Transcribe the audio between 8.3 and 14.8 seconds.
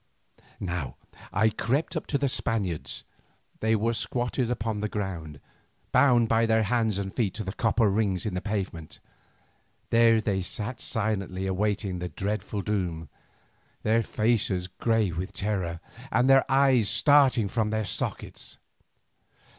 the pavement. There they sat silently awaiting the dreadful doom, their faces